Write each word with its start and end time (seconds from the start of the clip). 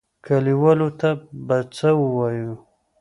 کليوالو 0.25 0.89
ته 0.99 1.09
به 1.47 1.57
څه 1.75 1.89
وايو؟ 2.15 2.53